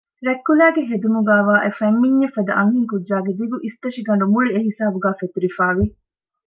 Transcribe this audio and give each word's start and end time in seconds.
ރަތްކުލައިގެ 0.27 0.81
ހެދުމުގައިވާ 0.89 1.55
އެ 1.63 1.69
ފަތްމިންޏެއް 1.79 2.33
ފަދަ 2.47 2.53
އަންހެން 2.57 2.89
ކުއްޖާގެ 2.91 3.31
ދިގު 3.39 3.57
އިސްތަށިގަނޑު 3.63 4.25
މުޅި 4.31 4.49
އެ 4.53 4.59
ހިސާބުގައި 4.67 5.17
ފެތުރިފައިވި 5.19 5.85